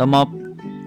[0.00, 0.24] どうも、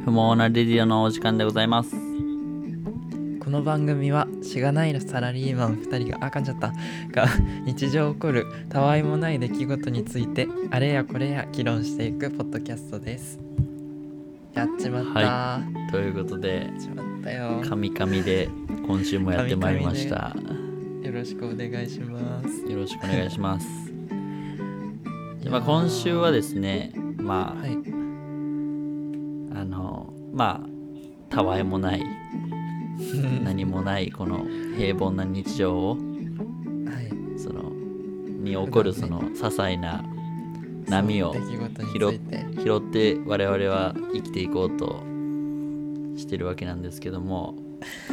[0.05, 1.91] 不毛なレディオのお時間でございます。
[1.91, 6.73] この番組はしがないサラリーマン2人があかんじゃった
[7.12, 7.27] が
[7.63, 13.40] 日常起こるたわいもない出来事についてあれやこれや議論していくポッドキャストです。
[14.55, 17.62] やっちまった、はということでや、っちまったよ。
[17.70, 18.49] カミカミで
[18.88, 20.35] 今週もやってまいりました。
[21.04, 22.62] よろしくお願いします。
[22.68, 23.93] よろしくお願いします。
[25.43, 27.77] でまあ、今週はですね、まはい。
[27.77, 27.92] あ、あの、
[30.33, 30.67] まあ、
[31.29, 32.03] たわいもない、
[33.43, 37.39] 何もないこの平凡な日常を、はい。
[37.39, 37.71] その、
[38.43, 40.03] に起こるその些細な
[40.87, 45.03] 波を拾って我々は生きていこうと
[46.17, 47.55] してるわけなんですけども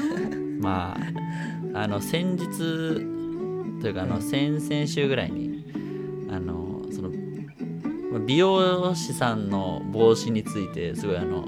[0.60, 0.96] ま
[1.74, 2.46] ああの先日
[3.80, 5.64] というかあの先々週ぐらいに
[6.30, 7.10] あのその
[8.12, 11.44] まあ美容師さんの帽子についてすごいあの、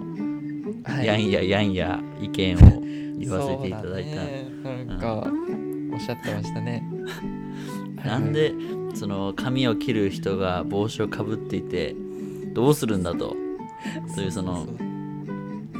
[0.85, 1.07] はい。
[1.07, 2.59] やんややんや意見を
[3.19, 4.49] 言わせていただいた、ね。
[4.87, 5.31] なんか、
[5.93, 6.83] おっしゃってましたね。
[8.05, 8.53] なんで
[8.95, 11.95] その髪を切る人が帽子をかぶっていて
[12.53, 13.37] どうするんだと。
[14.15, 14.67] そういうその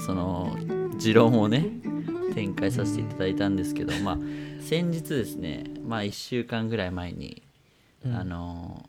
[0.01, 0.57] その
[0.97, 1.67] 持論をね
[2.35, 4.19] 展開させていただいたんですけど、まあ
[4.61, 7.43] 先日ですねまあ1週間ぐらい前に、
[8.05, 8.15] うん。
[8.15, 8.89] あの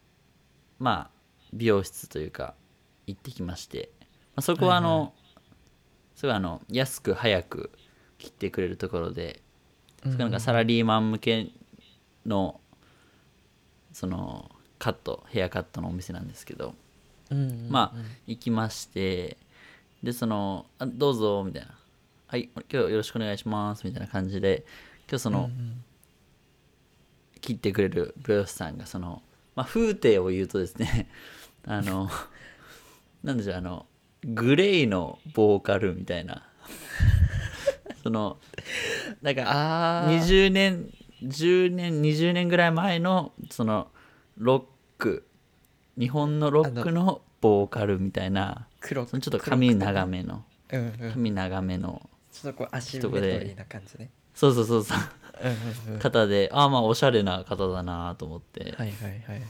[0.80, 2.56] まあ美容室というか
[3.08, 5.14] 行ってきまして、まあ、そこはあの、
[6.16, 7.72] すごいあの安く早く
[8.18, 9.42] 切ってくれるところで、
[10.06, 11.48] うんなんかサラリーマン向け
[12.26, 12.60] の
[13.94, 16.76] そのカットヘアカットのお店なんですけど、
[17.32, 17.70] うんうんうん。
[17.70, 17.98] まあ
[18.28, 19.38] 行きまして
[20.02, 21.70] でそのあどうぞみたいな。
[22.28, 24.66] はい今日よろしくお願いしますみたいな感じで
[25.08, 25.84] 今日その、うんうん。
[27.40, 29.22] 切ってくれる美容師さんがその、
[29.56, 31.10] まあ、風景を言うとですね
[31.68, 32.10] あの
[33.22, 33.86] なんでしょうあの
[34.26, 36.44] グレイのボーカルみたいな。
[38.04, 38.38] その
[39.22, 40.20] なんかあー。
[40.20, 40.90] 20年
[41.24, 43.88] 10年20年ぐらい前のその
[44.38, 44.64] ロッ
[44.98, 45.26] ク
[45.98, 51.12] 日本のロックのボーカルみたいな黒そのちょっと髪長めのめうんうん。
[51.12, 54.12] 髪長めのちょっとこう足メロディーな感じね。
[54.34, 56.00] そうそうそうそう。
[56.00, 58.92] 方でああまあおしゃれな方だなと思って、はいはいはい
[59.30, 59.42] はい。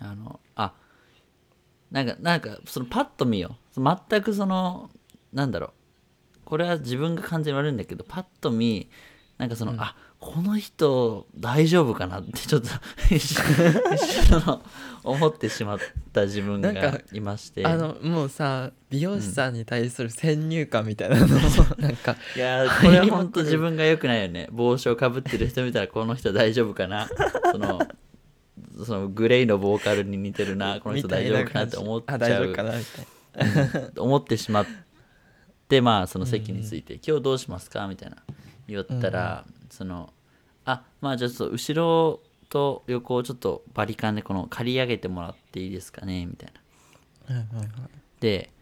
[0.00, 0.74] あのあ
[1.92, 3.56] なんかなんかそのパッと見よ。
[3.76, 4.90] 全くその
[5.32, 5.70] なんだろう。
[6.44, 8.88] これは自分が感じ悪いんだけどパッと見
[9.38, 12.68] なんかその、あこの人大丈夫かなってちょっと
[15.02, 15.78] 思ってしまっ
[16.12, 17.66] た自分がいまして。
[17.66, 21.34] あのもうさ美容師さんに対する先入観みたいなのも
[21.78, 24.48] なんかいやーこれは本当自分が良くないよね。
[24.52, 27.08] 帽子をかぶってる人見たらこの人大丈夫かな。
[27.50, 27.80] その
[28.84, 33.06] そのグレイのボーカルに似てるなこの人大丈夫かなって思っちゃあ大丈夫うかなみたい
[33.98, 34.66] 思ってしまっ
[35.68, 38.16] てまあその席について「今日どうしますか?」みたいな
[38.68, 40.12] 言ったら、その
[40.64, 46.52] 「あまあじゃあちょっと後ろと横をちょっとバリカンでこの刈り上げてもらっていいですかね」みたい
[47.28, 47.34] な。
[47.34, 47.40] な。
[47.40, 48.52] はいはいはいで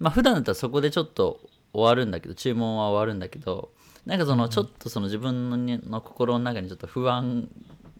[0.00, 1.40] まあ普段だったらそこでちょっと
[1.72, 3.70] 終わるんだけど注文は終わるんだけど
[4.06, 7.48] なんかそのちょっとその自分の心の中にちょっと不安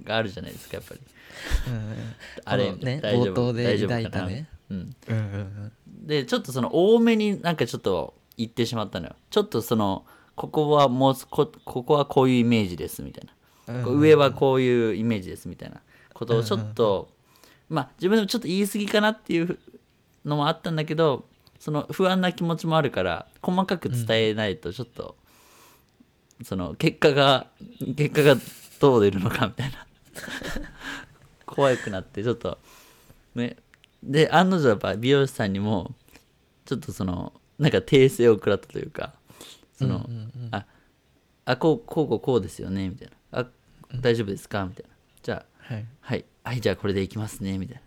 [0.04, 1.00] があるじゃないですかやっぱり。
[1.68, 4.10] うんうんあれ、ね大丈夫冒頭で大丈夫かな。
[4.10, 4.48] たね。
[4.70, 9.16] うん、うんうんでちょっとその多めになんかちょっと言ってしまったのよ。
[9.30, 10.04] ちょっとその
[10.36, 13.24] ここはもうこここはこういうイメージですみたい
[13.66, 15.80] な、うんこう上はこういうイメージですみたいな。
[16.14, 17.10] ことをちょっと、
[17.68, 19.58] まあ自分でもちょっと言い過ぎかなっていう
[20.24, 21.26] のもあったんだけど
[21.58, 25.16] その不安な気持ちもあるから細かく伝えないとちょっと、
[26.42, 27.48] その結果が
[27.96, 28.36] 結果が
[28.80, 29.86] どう出るのかみたいな
[31.46, 32.58] 怖くなってちょっと
[33.34, 33.56] ね。
[34.02, 35.94] で案の定やっぱ美容師さんにも
[36.66, 39.14] ちょっとそのなんか訂正を食らったというか
[39.78, 40.48] その、うんうんうん。
[40.50, 40.66] あ
[41.46, 43.40] あこうこうこうこうですよねみたいな。
[43.40, 43.46] あ
[44.00, 44.64] 大丈夫ですか？
[44.64, 44.90] みたいな。
[45.22, 45.86] じゃあはい。
[46.00, 46.24] はい。
[46.42, 47.82] はいじゃあこれでいきますねみたいな。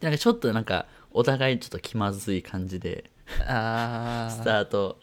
[0.00, 3.10] でなんかちょっとなんかお互いちょっと気まずい感じで
[3.46, 4.98] あ スタート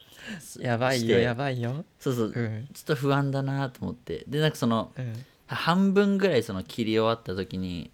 [0.60, 1.86] あやばいよやばいよ。
[2.00, 2.68] そうそう、うん。
[2.74, 4.26] ちょっと不安だなと思って。
[4.28, 5.26] でなんかそのうん
[5.56, 7.92] 半分ぐらいその切り終わった時に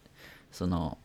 [0.52, 0.98] その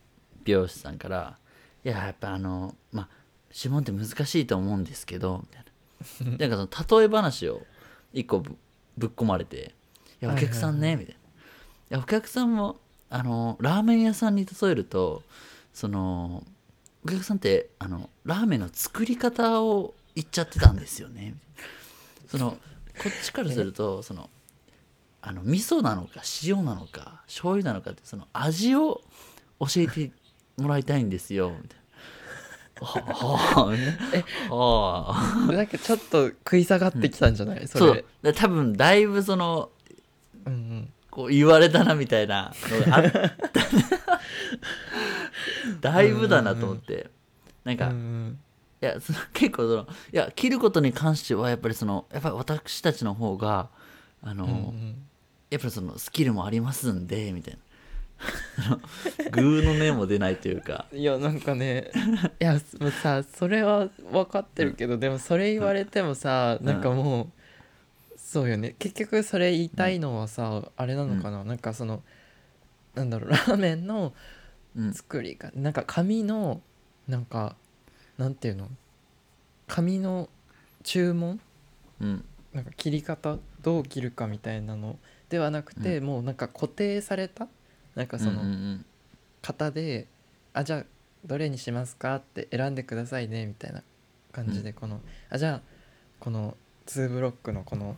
[0.43, 1.37] 美容師さんから
[1.83, 3.07] 「いややっぱあのまあ
[3.53, 5.71] 指紋って難しいと思うんですけど」みたいな。
[6.37, 7.65] なんかその例え話を
[8.11, 8.57] 一個ぶ
[8.97, 9.75] ぶっ込まれて
[10.21, 11.23] 「いやお客さんね」みたいな「い
[11.89, 15.23] やお客さんもあのラーメン屋さんに例えると
[15.73, 16.43] その
[17.05, 22.29] お客さんってあのラーメンの作り方を言っちゃってたんですよね」みたいな。
[22.29, 24.29] そのこっちからするとその
[25.21, 29.01] あの味噌なのか塩なのか醤油なのかってその味を
[29.59, 30.11] 教えて
[30.57, 31.81] もらいたいんですよみたい
[32.83, 33.75] はあ
[34.13, 35.13] えは
[35.47, 35.51] あ。
[35.51, 37.95] なんかちょっと食い下がってきたんじゃない、そそう。
[37.95, 39.69] れで多分だいぶその
[40.45, 40.93] うんうん。
[41.11, 43.19] こう言われたなみたいなのがあった。
[45.79, 47.11] だいぶだなと思って。
[47.63, 48.39] なんか、うんうん。
[48.81, 53.69] いやその結構そのいや切ることに関してはやっぱりそのやっぱり私たちの方が
[54.23, 54.95] あの、うんうん
[55.51, 57.59] やっぱりそのスキルもありますんでみたいな。
[59.31, 60.87] グーの音も出ないというか。
[60.93, 61.91] いやなんかね
[62.39, 66.65] いやもうさそれは分かってるけど、でもそれ言われてもさ、ん。
[66.65, 67.27] なんかもう
[68.17, 68.75] そうよね。
[68.79, 72.01] 結局それ言いたいのはさ、あれなのかな、なんかその
[72.95, 74.13] なんだろうラーメンの
[74.75, 74.93] うん。
[74.93, 76.61] 作りがなんか紙の
[77.07, 77.57] なんか
[78.17, 78.69] なんていうの？
[79.67, 80.29] 紙の
[80.83, 81.41] 注文？
[81.99, 82.23] うん。
[82.53, 83.37] なんか切り方？
[83.63, 84.97] どう切るかみたいなの
[85.31, 87.47] ではなくて、もうなんか固定された
[87.95, 88.85] なんかその、うんうん
[89.41, 90.05] 型で
[90.53, 90.85] 「あじゃあ
[91.25, 93.81] どれにしますか?」って選んでくださいねみたいな
[94.31, 95.61] 感じでこの、あじゃあ
[96.19, 96.55] この
[96.85, 97.97] 2ブロックのこの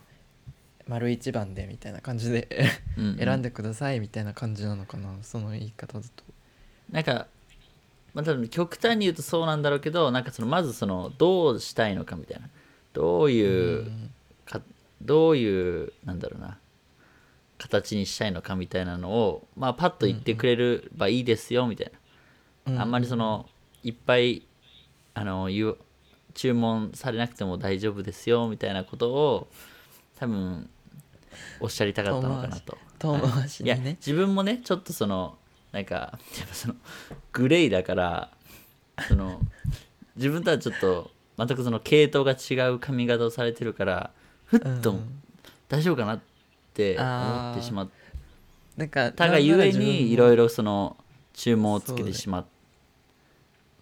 [0.88, 2.48] 丸1番でみたいな感じで
[2.96, 3.18] うんうん。
[3.20, 6.24] 選んでくださいみたいな感じなのかなその言い方だと。
[6.90, 7.26] なんか
[8.14, 12.48] まあ多分極端に言うとそうなんだろうけどなんかそのまずそのどうしたいのかみたいな。
[12.94, 13.90] どういう
[14.46, 14.62] か
[15.02, 16.58] どういうなんだろうな
[17.64, 21.92] 形にしたいのかみたいなのをまあパッと言ってくれればいいですよみたい
[22.66, 23.46] な、うあんまりその
[23.82, 24.42] いっぱい
[25.14, 25.48] あの
[26.34, 29.48] 注文されなくても大丈夫ですよみたいなことを
[30.18, 30.68] 多分
[31.58, 32.76] おっしゃりたかったのかなと。
[32.98, 33.96] 遠回しいやにね。
[33.98, 35.38] 自分もねちょっとその
[35.72, 35.94] なんか
[36.38, 36.74] やっぱその
[37.32, 38.30] グレーだから
[39.08, 39.40] その
[40.16, 44.10] 自分とはちょっと全くその系統が違う髪型をされてるから
[44.44, 45.22] ふっとうん
[45.68, 46.33] 大丈夫かなって
[46.98, 47.88] 思ってしまっ
[48.76, 50.96] なんかたがゆえにいろいろろその
[51.32, 52.44] 注文をつけてしまっ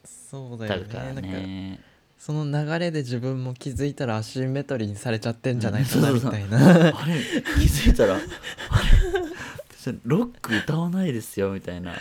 [0.05, 1.81] そうだたからよね。
[2.19, 6.59] その流れで自分も気づいたらアシンメトリーにされちゃってんじゃないかうなんみたいな。
[6.97, 7.21] あれ？
[7.59, 8.15] 気づいたら？
[8.15, 8.25] あれ？
[10.05, 11.93] ロック歌わないですよみたいな。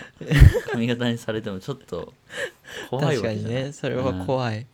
[0.71, 2.13] 髪型にされてもちょっと
[2.91, 3.63] 怖い確かにわけじゃない。
[3.63, 4.67] ねそれは怖い、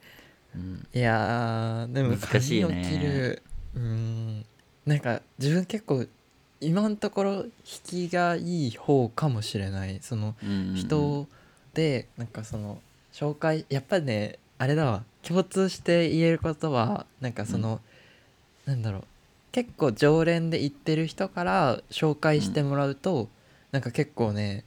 [0.56, 0.88] うん。
[0.94, 2.68] いやーでも難しいね。
[2.68, 3.44] 髪を切る。
[3.76, 4.46] うーん
[4.88, 6.06] なんか自分結構
[6.62, 7.50] 今のところ引
[8.08, 10.00] きがいい方かもしれない。
[10.02, 10.76] そのうんうんうん。
[10.76, 11.28] 人
[11.74, 12.80] でなんかその
[13.12, 15.04] 紹介やっぱりねあれだわ。
[15.24, 17.82] 共通して言えることはなんかその、
[18.66, 19.04] なんだろう。
[19.52, 23.28] 結構常連で行ってる人から紹介してもらうと、
[23.74, 24.64] なんか結構ね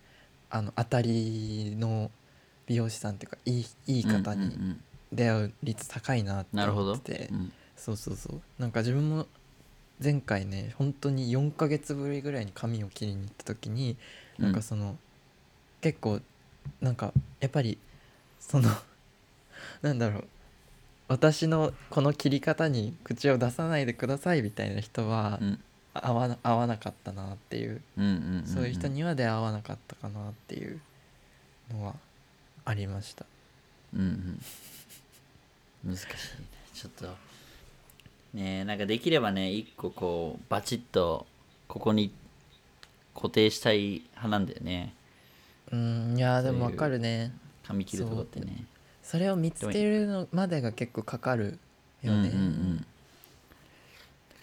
[0.50, 2.10] あの当たりの
[2.66, 4.80] 美容師さんっていうかいいいい方にうんうんうん
[5.12, 7.52] 出会う率高いなって思ってて、うん。
[7.76, 8.40] そうそうそう。
[8.58, 9.26] なんか自分も
[10.02, 13.96] 前回ね本当に4ヶ月ぶりぐらいに髪を切りに行った時に
[14.38, 14.96] なんかその、
[15.82, 16.20] 結構
[16.80, 17.76] なんかやっぱり
[18.38, 18.70] その
[19.82, 20.28] なんだろう
[21.08, 25.60] 私のこの切り方に口を出さないでくださいみたいな人はうん。
[25.92, 28.46] 合わな合わなかったなっていううんうんうんうん。
[28.46, 30.80] そういう人には出会わなかったかなっていう
[31.72, 31.96] のは
[32.64, 33.26] ありました
[33.94, 34.00] うん
[35.84, 36.14] うん難しいね
[36.74, 37.08] ちょっと
[38.34, 41.26] ねえなんかできればね一個こうバチッと
[41.68, 42.12] ここに
[43.14, 44.94] 固定したい派なんだよね。
[45.72, 47.32] うんいやーでもわかるね。
[47.66, 48.64] 髪切るとこってね。
[49.02, 51.58] それを見つけるのまでが結構かかる
[52.02, 52.86] よね、うんうんうん。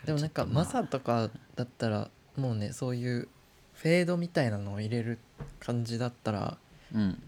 [0.06, 3.28] でもなんかマサとかだったらもうねそういう
[3.74, 5.20] フェードみたいなのを入れる
[5.60, 6.58] 感じだったら
[6.94, 7.22] うん。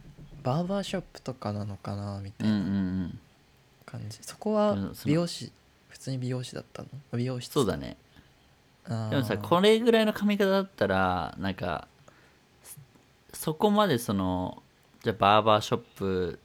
[0.43, 2.73] バーバーショップとかなのかなみたうんうんういな
[3.07, 3.19] ん。
[3.85, 5.51] 感じ、そこは美容師
[6.09, 6.87] に美容師だったの？
[7.13, 7.51] 美容室？
[7.51, 7.97] そうだね。
[8.87, 11.87] でもさこれぐらいの髪型だったらなんか
[12.63, 12.77] そ
[13.33, 14.63] そこまでその
[15.03, 16.39] じゃあバーバーショップ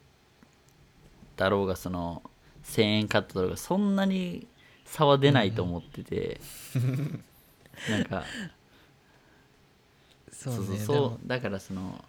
[1.37, 2.23] だろうがその
[2.65, 4.47] 1000円カットだろうがそんなに
[4.85, 6.41] 差は出ないと思ってて、
[7.91, 8.25] なんか
[10.31, 12.05] そうそうそうそうだからその、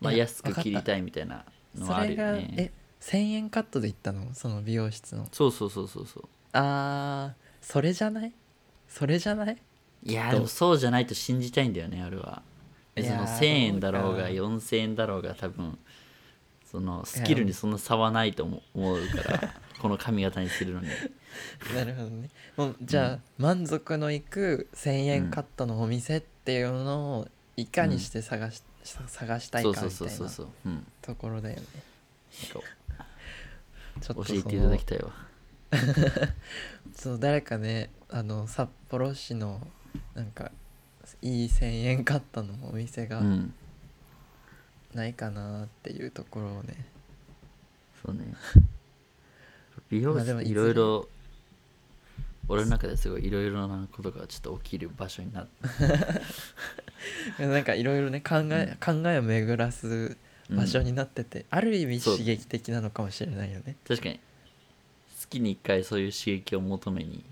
[0.00, 2.54] まあ、安く切りたいみたいなのはあるよね。
[2.56, 4.32] え1000円カットで行ったの？
[4.32, 5.28] その美容室の。
[5.32, 6.28] そうそうそうそうそう
[6.58, 8.32] あーそれじゃない？
[8.88, 9.56] それじゃない？
[10.04, 12.42] いやでもそうじゃないと信じたいんだよねあれは。
[12.94, 15.78] えそのいやー1000円だろうがどうか4000円だろうが多分
[16.64, 20.88] そのスキルにそんな差はないと思思うから この髪型にするのに。
[21.74, 22.30] なるほどね。
[22.56, 28.62] もうじゃあ、満足のいく1000円カットのお店っていうのをいかにして探し,、
[29.06, 30.30] 探したいかみたいな
[31.02, 31.62] ところだよね。
[34.02, 35.10] 教えていただのきたいわ
[36.94, 39.66] そう誰かねあの札幌市の
[40.14, 40.52] なんか
[41.22, 43.20] いい1000円カットのお店が。
[43.20, 43.54] うん。
[44.96, 46.86] ないかなっていうところをね、
[48.04, 48.24] そうね。
[49.90, 51.08] 美容室いまあでもいろいろ
[52.48, 55.52] 俺の中ですごいいろいろなことがちょっと起きる場所になって。
[57.46, 60.16] なんかいろいろね考え、考えを巡らす
[60.50, 63.76] 場所になってて、ある意味そう刺激的なのかもしれないよね。
[63.86, 64.18] 確かに
[65.28, 67.24] 月に一回そういう刺激を求めに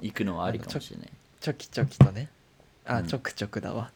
[0.00, 1.10] 行くのはありかもしれない。
[1.40, 2.28] チョキチョキとね。
[2.86, 3.06] あ、うん。
[3.06, 3.90] ちょくちょくだわ。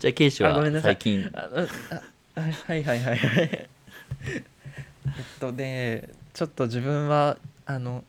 [0.00, 0.94] じゃあケイシはあごめんなさい。
[0.94, 1.22] 最近。
[1.22, 1.68] は
[2.48, 3.50] いはいはいはいはい。
[3.52, 3.68] えっ
[5.38, 8.04] とでちょっと自分はあの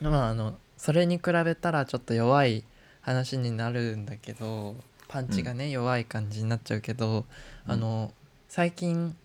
[0.00, 2.64] まああのそれに比べたらちょっと弱い
[3.00, 4.76] 話になるんだけど
[5.08, 7.24] パンチがね、弱い感じになっちゃうけど、
[7.66, 7.72] うん。
[7.72, 8.12] あの
[8.48, 9.16] 最近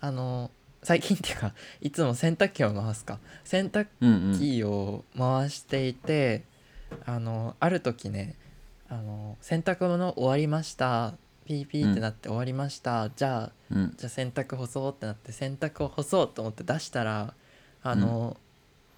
[0.00, 0.50] あの
[0.82, 3.18] 最近っていうか いつも洗濯機を回すか。
[3.44, 6.44] 洗濯うんうん機を回していて、
[7.04, 8.36] あのある時ね
[8.88, 11.14] あの洗濯物終わりました。
[11.44, 13.94] ピーピーってなって終わりました、じゃあうん。
[13.96, 17.34] じゃあ洗濯干そうってなって洗濯を干そうと思って出したら
[17.82, 18.36] あの、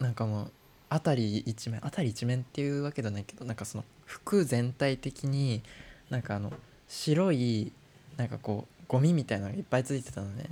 [0.01, 0.53] なんかもう
[0.91, 5.63] 辺り一面辺り一面っていうわけじゃないけどなんかその服全体的に
[6.09, 6.53] なんかあの
[6.89, 7.73] 白い
[8.17, 10.47] なんかこうゴミみたいなのがいっぱいついてたのね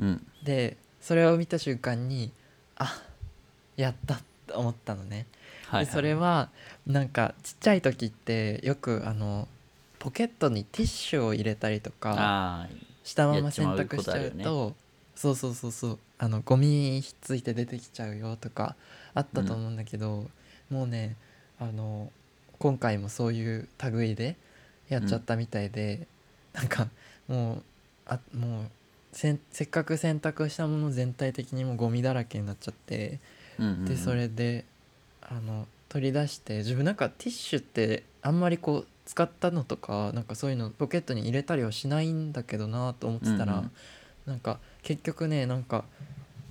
[0.00, 0.26] うん。
[0.42, 2.32] でそれを見た瞬間に
[2.76, 3.00] あ
[3.76, 5.26] やったって思ったのね。
[5.68, 6.50] はい、でそれは
[6.86, 9.46] なんかちっちゃい時ってよくあの
[9.98, 12.68] ポケットにティッシュを入れたりとかあ
[13.04, 14.44] したまま洗濯しちゃうことね。
[14.44, 14.74] と
[15.14, 18.74] そうそうそうそうあのゴミひっついて出てきちゃうよとか
[19.14, 20.26] あったと思うんだけど、
[20.70, 21.16] もうね
[21.58, 22.10] あの
[22.58, 24.36] 今回もそういう類で
[24.88, 26.06] やっちゃったみたいで、
[26.52, 26.88] なんか
[27.28, 27.62] もう
[28.06, 28.70] あもう
[29.12, 33.18] せっかく洗濯したもの全体的にもうゴミだらけになっちゃって。
[33.58, 33.84] あ、うんうんうん。
[33.84, 34.64] でそれで
[35.22, 43.70] あの取り出して自分なんかティッシュってあんまりこう使ったのとかなんかそういうのポケットに入れたりはしないんだけどなと思ってたら、うんうん。
[44.26, 45.84] なんか結局ねなんか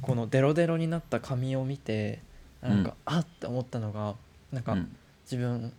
[0.02, 2.20] このデロデロになった紙を見て
[2.62, 4.16] なんか、あっって思ったのが
[4.52, 4.96] なんかうん。
[5.24, 5.72] 自分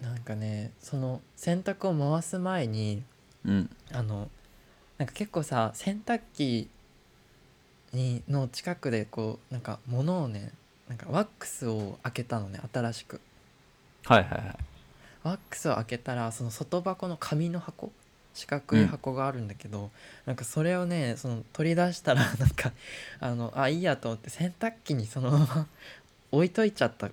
[0.00, 3.02] なんかねその洗濯を回す前に
[3.44, 3.70] うん。
[3.92, 4.28] あの
[4.98, 6.68] なんか結構さ洗濯機
[7.92, 10.52] にの近くでこうなんか物をね
[10.88, 13.20] なんかワックスを開けたのね新しく。
[14.04, 14.56] はいはいはい。
[15.22, 17.90] ワックスを開けたらその外箱の紙の箱
[18.34, 19.90] 四角い箱があるんだけど、
[20.26, 22.72] なんかそれをねその取り出したらなんか
[23.20, 25.66] あのあいいやと思って洗濯機にそのまま
[26.32, 27.10] 置いといちゃった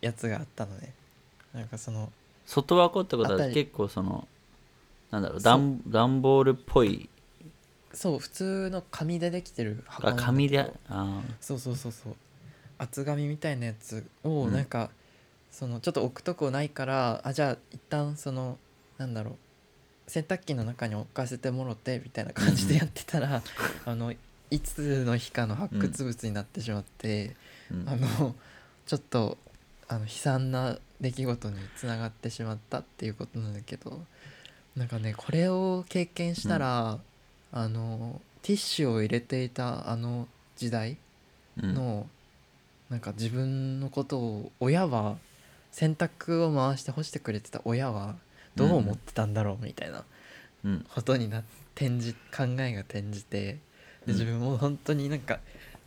[0.00, 0.92] やつがあったのね。
[1.52, 2.10] なんかその
[2.46, 4.26] 外箱ってことは結構その
[5.10, 5.80] なんだろう段
[6.20, 7.08] ボールっぽい
[7.94, 10.72] そう普通の紙でできてる箱あ紙で？
[10.88, 12.16] あそうそうそうそう。
[12.78, 14.52] 厚紙みたいなやつをうん。
[14.52, 14.90] なんか、
[15.50, 18.58] そのちょっと置くとこないからあじゃあ一旦その
[18.98, 19.36] なんだろう。
[20.06, 23.42] 洗濯機の中に置かせてもろてみたいな感じでやってたら、
[23.86, 24.12] あの
[24.50, 27.88] いつの日かの発掘物になってしまって、ーうん。
[27.88, 28.34] あの
[28.86, 29.38] ちょっと
[29.88, 34.04] あの悲惨な出来事につながってしまったっていうことなんだけど。
[34.76, 36.98] なんかねこれを経験したら、
[37.56, 40.96] あのティッシュを入れていたあの時代
[41.62, 41.74] うん。
[41.74, 42.08] の、
[42.90, 45.16] なんか自分のことを親は
[45.70, 48.16] 洗濯を回して干してくれてた親は
[48.56, 50.04] どう思ってたんだろうみたいな
[50.64, 50.86] うん。
[50.92, 51.44] ことにな
[51.76, 53.58] 転じ考えが転じて
[54.06, 54.12] うん。
[54.12, 55.38] で自分も本当になんか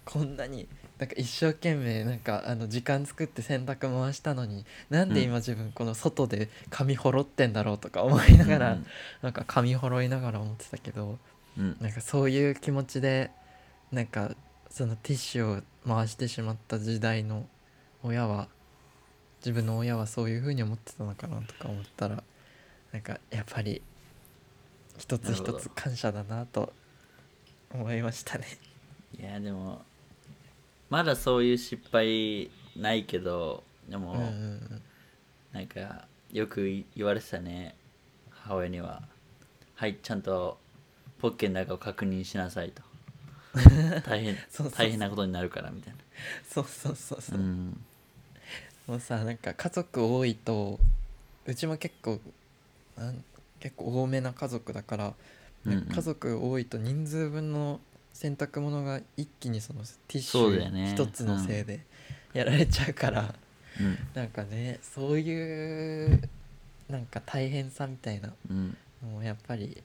[0.06, 0.70] こんなに
[1.00, 8.78] なんか一生懸命なんかあの時間作って洗濯回したのになんで今自分この外で紙ほろってんだろうとか思いながら、
[9.22, 11.20] なんか紙ほろいながら思ってたけど
[11.58, 11.78] うん。
[11.80, 13.32] なんかそういう気持ちで
[13.92, 14.36] なんか
[14.70, 17.48] そのティッシュを回してしまった時代の
[18.04, 18.48] 親は
[19.40, 22.24] 自分の親はそういう風に思ってたのかなとか思ったら
[22.92, 23.82] なんかやっぱり
[24.98, 26.74] 一つ一つ感謝だなと
[27.74, 28.46] 思いましたね。
[29.20, 29.82] いやでも
[30.90, 34.82] まだそういう失敗ないけどでも、うんうんうん。
[35.54, 37.76] なんかよくい言われてたね
[38.30, 39.02] 母親には。
[39.76, 40.58] はいちゃんと
[41.20, 42.82] ポッケの中を確認しなさいと。
[44.06, 44.72] 大変そうそうそう。
[44.72, 45.94] 大変なことになるからみたい
[46.50, 47.86] そうそうそうそう、なうん。
[48.88, 50.80] もうさなんか家族多いと
[51.46, 52.20] うちも結構
[52.98, 53.24] なん
[53.60, 55.14] 結構多めな家族だから、
[55.66, 55.86] うんうん。
[55.88, 57.80] 家族多いと人数分の
[58.14, 61.86] 洗濯物が一気にそのティッシュ一つのせいで
[62.34, 63.36] やられちゃうから、
[63.80, 63.98] うん。
[64.14, 66.22] なんかねそういう
[66.90, 68.78] なんか大変さみたいなうん。
[69.04, 69.84] のをやっぱり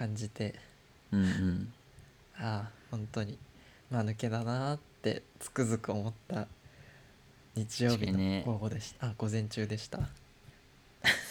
[0.00, 0.54] 感じて。
[1.12, 1.72] うんうん。
[2.38, 3.38] ああ本当に。
[3.90, 6.46] 間抜けだなってつくづく思った
[7.54, 9.98] 日曜日の午後でした、あ午前中でした。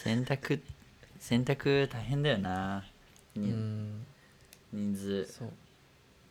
[0.04, 0.62] 洗濯
[1.20, 2.86] 洗濯大変だよな、
[3.36, 4.06] うにん。
[4.72, 5.28] 人数。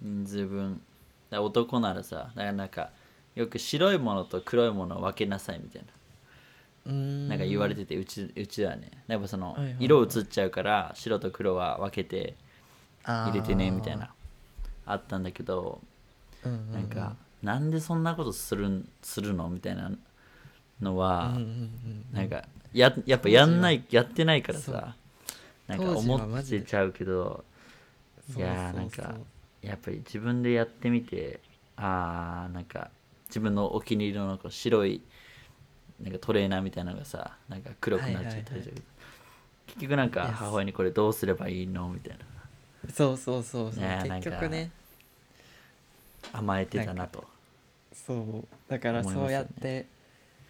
[0.01, 0.81] 人数分。
[1.33, 2.91] 男ならさだからなんか
[3.35, 5.89] よく白いものと黒いものを分けなさいみたいな
[6.89, 8.91] なんか言われててうちうちはね。
[9.07, 12.35] やっぱその色映っちゃうから白と黒は分けて
[13.05, 14.11] 入れてねみたいな。
[14.87, 15.81] あったんだけど
[16.45, 16.73] うんうんうん。
[16.73, 19.49] なんかなんでそんなことするんするの？
[19.51, 19.93] みたいな
[20.81, 22.05] のはうんうんうんうん。
[22.13, 24.95] なんかややっぱやんないやってないからさ
[25.67, 27.45] なんか思ってちゃうけど
[28.35, 29.15] いやーなんか
[29.61, 31.41] やっぱり自分でやってみて
[31.77, 32.91] あーなんか
[33.29, 35.03] 自分のお気に入りの白い
[36.03, 38.77] なんかトレーナーみたいなのがさなんか黒くなっちゃったりとか、
[39.67, 42.25] 結局なんか母親にこれどうすればいいのみたいな。
[42.93, 43.83] そうそうそうそう。
[43.83, 44.71] ねえ結局ね。
[46.33, 47.25] 甘えてたなと。
[47.93, 48.45] そう。
[48.71, 49.87] だからそうやって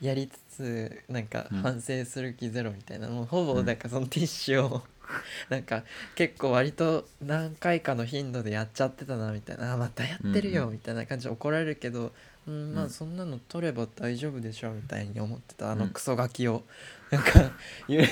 [0.01, 1.63] やりつつなんかうん。
[1.63, 3.67] 反省する気ゼロみたいな、もうほぼうん。
[3.67, 4.83] なんかそのティッシュを
[5.49, 5.85] なんか
[6.15, 9.75] 結構割と何回かの頻度でやっちゃってたなみたいな。
[9.75, 10.63] あまたやってるうんうん。
[10.65, 12.13] よみたいな感じで怒られるけど、
[12.47, 12.87] うん、まうん。
[12.87, 15.73] あそんなの取れば大丈夫でしょみたいに思ってた。
[15.73, 15.91] あのうん。
[15.91, 16.65] クソガキを。
[17.11, 17.51] なんか
[17.89, 18.03] ゆ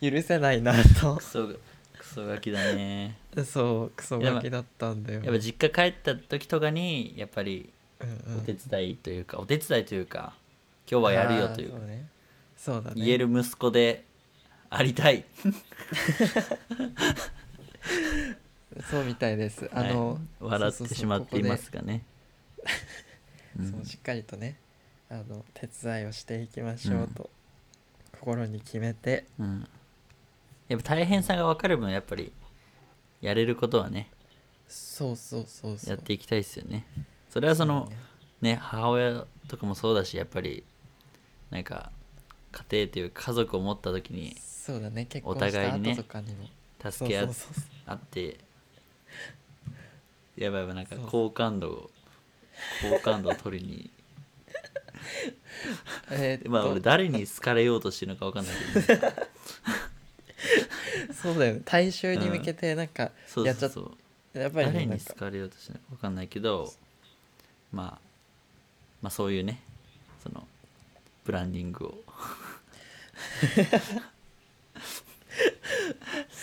[0.00, 1.16] 許せないなと。
[1.20, 3.18] クソガキだね。
[3.44, 5.22] そうクソガキだったんだよ。
[5.22, 7.70] やっぱ実家帰った時とかにやっぱり
[8.00, 8.38] うんうん。
[8.38, 10.34] お手伝いというか、お手伝いというか
[10.90, 12.08] 今日はやるよというあーそうね。
[12.56, 13.04] そうだね。
[13.04, 14.04] 言える息子で
[14.70, 15.24] ありたい。
[18.90, 19.70] そうみたいです。
[19.72, 22.02] あの、はい笑ってしまっていますがね。
[23.58, 23.70] うん。
[23.70, 24.58] そうしっかりとね
[25.08, 27.30] あの手伝いをしていきましょうと、
[28.12, 29.24] 心に決めて。
[29.38, 29.66] うん。
[30.68, 32.32] やっぱ大変さが分かる分やっぱり
[33.20, 34.10] やれることはね
[34.66, 35.90] そうそうそうそう。
[35.90, 36.86] やっていきたいですよね。
[37.30, 38.54] それはそのうね。
[38.54, 40.64] ね母親とかもそうだしやっぱり
[41.50, 41.92] なんか
[42.50, 45.06] 家庭というか家族を持った時にそうだね。
[45.06, 46.48] 結お婚した互いにね後とかにも
[46.90, 47.28] 助け合っ
[48.10, 48.40] て
[50.36, 51.88] やばいやばいなんか好感度を
[52.90, 53.88] 好感度を取りに。
[56.10, 58.56] えまあ俺誰に好かれようとしてるのか分かんない
[58.88, 59.14] けど、ね、
[61.14, 61.62] そうだよね。
[61.64, 63.96] 大衆に向けてなんかそうやっちゃっそうそ
[64.40, 66.72] うやっぱりね誰に好かれようとしてるのか分かんないけど
[67.70, 68.00] まあ
[69.00, 69.62] まあそういうね
[70.24, 70.48] その
[71.24, 72.04] ブランディングを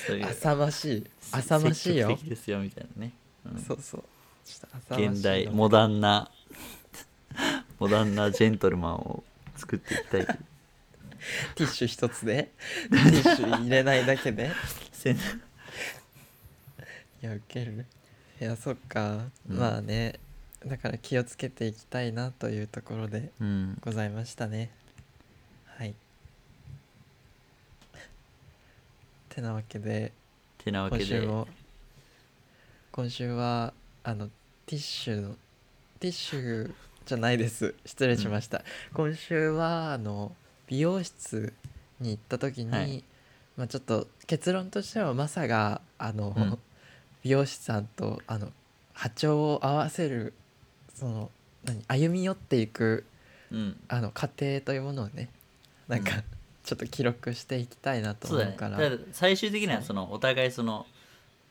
[0.06, 1.04] そういう浅ましい。
[1.32, 2.10] 浅ましいよ。
[2.10, 3.12] 積極的ですよみたいなね、
[3.54, 3.62] うん。
[3.62, 4.04] そうそう。
[4.46, 5.14] ちょっと浅ましいの。
[5.14, 6.32] 現代モダンな
[7.80, 9.24] モダンなジェントルマンを
[9.56, 10.26] 作っていきたい。
[11.56, 12.52] ティッシュ一つで
[12.90, 14.52] ティッシュ入れないだけ で
[17.22, 17.86] いやウケる。
[18.42, 19.58] いやそっか、うん。
[19.58, 20.20] まあね。
[20.66, 23.78] だから気をつけていきたいなというところでうん。
[23.82, 24.58] ございましたね。
[24.58, 24.83] はい
[29.34, 30.12] てなわけで
[30.64, 31.06] てなわけで。
[31.06, 31.48] 今週も
[32.92, 34.28] 今週はあの
[34.68, 35.36] ティッシュの
[36.00, 36.74] ティッシュ
[37.06, 37.74] じゃないです。
[37.84, 40.36] 失礼しました、今週はあの
[40.68, 41.52] 美容室
[42.00, 43.04] に行った時に、はい。
[43.58, 46.60] まあ、ちょっと結論としてはマサがあの、うん。
[47.24, 48.52] 美容師さんとあの
[48.94, 50.34] 波長を合わせる
[50.94, 51.32] その
[51.64, 53.06] 何歩み寄っていく
[53.50, 53.80] うん。
[53.88, 55.30] あの過程というものをね
[55.88, 56.24] なんか、うん
[56.64, 60.86] ちょっと記録していきたいなとそうだね思うからだから最終的にはそのお互いその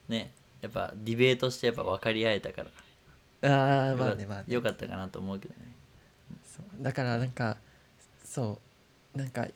[0.09, 2.69] ねやっぱディベートしてやっぱ分かり合えたから。
[3.45, 4.45] ああまあねまあね。
[4.47, 5.73] よかったかなと思うけどね。
[6.45, 6.83] そう。
[6.83, 7.57] だからなんか
[8.25, 8.61] そ
[9.15, 9.53] うなんかい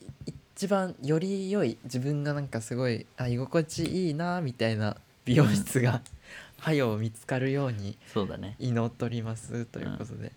[0.56, 6.00] 一番より良い自分がなんかすごいあ居心地いいなみたいな美容室が
[6.58, 8.56] はよ見つかるようにそうだね。
[8.58, 10.32] 祈っておりますということで、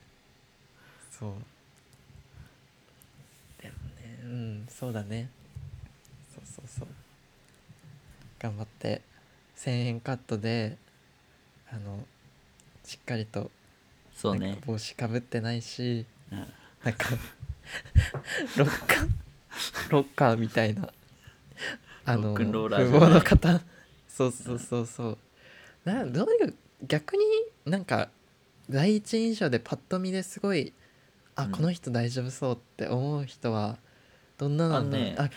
[1.09, 1.33] そう
[3.63, 5.29] でもねうんそうだね。
[6.33, 6.87] そうそうそう。
[8.39, 9.01] 頑張って
[9.57, 10.77] 1000円カットで
[11.71, 11.99] あの
[12.85, 13.51] しっかりと
[14.15, 14.57] そうね。
[14.65, 16.37] 帽子かぶってないしうん。
[16.83, 17.09] なんか
[18.57, 19.09] ロッカー
[19.89, 20.89] ロッカーみたいな
[22.05, 23.09] あのロックンロー富ラーじゃない。
[23.09, 23.61] 豪の方。
[24.07, 25.17] そうそうそうそう。
[25.85, 26.55] などういう
[26.87, 27.23] 逆に
[27.65, 28.09] なんか
[28.69, 30.73] 第一印象でパッと見ですごい
[31.35, 31.51] あ、うん。
[31.51, 33.77] この人大丈夫そうって思う人は
[34.39, 35.07] どんななんだろう。
[35.07, 35.15] あのね。
[35.19, 35.29] あ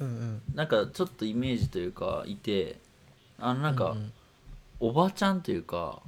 [0.00, 0.42] うんうん。
[0.54, 2.78] なんかちょっとイメージというかいて
[3.38, 4.12] あのなんかううん。
[4.78, 6.00] おばちゃんというか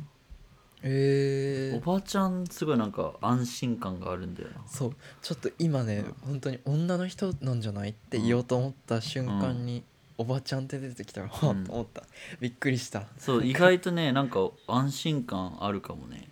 [0.83, 1.77] えー。
[1.77, 4.63] おばちゃんすごいなんか安心感があるんだよな。
[4.67, 4.97] そう。
[5.23, 6.15] ちょっと今ね、うん。
[6.27, 9.85] 本当に女の人なんじゃないって言おうと思った瞬間に、
[10.19, 11.63] おばちゃんって出てきたらはうん。
[11.63, 12.03] っと思った、
[12.41, 13.05] びっくりした。
[13.19, 16.29] そう意外とねなんか安心感あるかもね。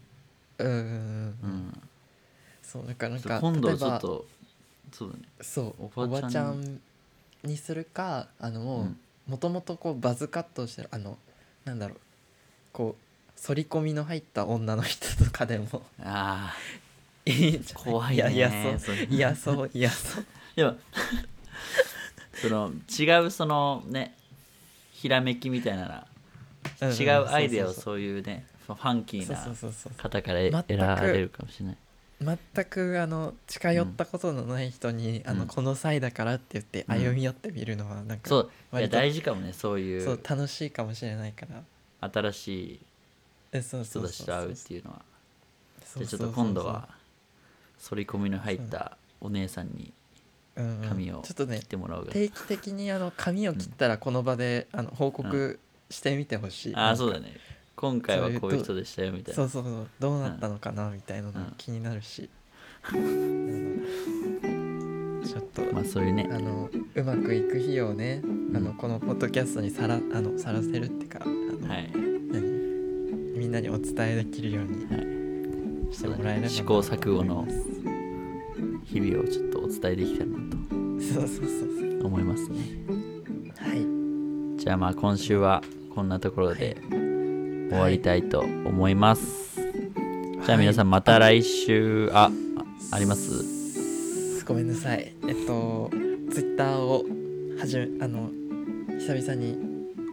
[0.59, 1.51] うんうんうんううん。
[1.69, 1.83] ん
[2.63, 4.27] そうだからなんかそう今度例えばちょっと
[4.93, 5.23] そうだね。
[5.41, 6.81] そうおおばちゃばちゃんん
[7.45, 8.99] にするかあのもううん。
[9.29, 11.17] もともとこうバズカットしてるあの
[11.65, 11.99] なんだろう
[12.73, 15.83] こう反り込みの入った女の人とかでも。
[16.03, 16.55] あ
[17.27, 17.89] いいんじゃない？
[17.89, 18.15] あ怖いね。
[18.17, 18.97] いやいやそう。
[18.97, 20.25] いやそういやそう。
[20.57, 20.77] でも
[22.35, 24.15] その違うそのね
[24.93, 26.07] ひらめきみたいな
[26.83, 31.77] 違うアイデアをそういうねファンキーなそうそう方から選ばれるかもしれない
[32.21, 35.39] 全くあの近寄ったことのない人に、あうん。
[35.39, 36.95] のこの際だからって言ってうん。
[36.95, 38.79] 歩み寄ってみるのはなんか、そう。
[38.79, 41.47] いや大事かもねそういそうう楽しいかもしれないか
[42.01, 42.09] ら。
[42.09, 42.81] 新しい
[43.61, 45.03] 人たちと会うっていうのは。
[45.97, 46.89] じゃあちょっと今度は
[47.89, 49.93] 反り込みの入ったお姉さんに
[50.57, 50.89] うんうん。
[50.89, 57.33] 髪をちょっとね切ってもらうが定期的にあの髪を切ったらこの場で、あの報告してみてほしい、ああそうだだね
[57.81, 59.37] 今回はこういう人でしたよみたいな。
[59.37, 61.55] そうそうそうどうなったのかなみたいなのうん。
[61.57, 62.29] 気になるし、
[62.85, 63.01] あの
[65.25, 66.29] ちょっと、まあそういうね。
[66.31, 68.21] あのうまくいく日をね、
[68.55, 71.91] あのうんこのポッドキャストにさらあのさらせるっていうかあの、はい。
[72.31, 73.39] 何？
[73.39, 75.95] みんなにお伝えできるようにはい。
[75.95, 77.49] してもらえればな試行錯誤の
[78.85, 80.37] 日々をちょっとお伝えできたらな
[81.01, 81.49] そうそうそう
[81.81, 81.99] そう。
[81.99, 82.59] と思いますね。
[83.57, 84.59] はい。
[84.59, 85.63] じゃあまあ今週は
[85.95, 86.77] こんなところで。
[86.91, 87.00] はい
[87.71, 89.61] 終わりたいと思います、
[90.45, 92.11] じゃあ皆さんまた来週。
[92.13, 92.31] あ
[92.91, 94.45] ああります？
[94.45, 95.15] ごめんなさい。
[95.29, 95.91] えっと
[96.33, 97.05] ツイッターを
[97.59, 98.31] はじめあの
[98.99, 99.57] 久々に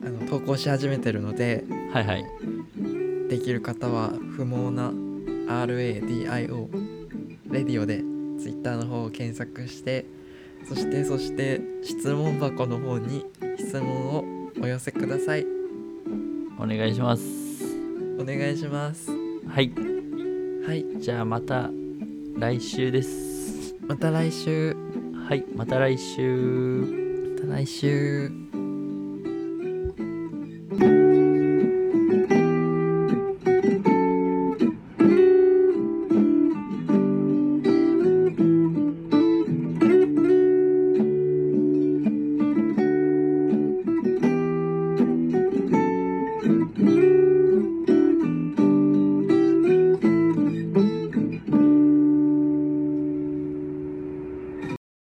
[0.05, 2.25] あの投稿し始めてるのではいはい。
[3.29, 4.91] できる方は不毛な
[5.47, 6.67] RADIO
[7.49, 8.03] レディオで
[8.39, 10.05] ツイッターの方を検索して
[10.69, 13.25] そしてそして質問箱の方に
[13.57, 14.23] 質問を
[14.61, 15.45] お寄せください。
[16.59, 17.46] お願いします
[18.19, 19.11] お願いします。
[19.11, 19.71] はい。
[20.65, 20.85] はい。
[20.99, 21.69] じゃあまた
[22.35, 23.75] 来週です。
[23.87, 24.75] また来週。
[25.27, 25.45] はい。
[25.55, 27.05] また来週。
[27.39, 28.31] また来週「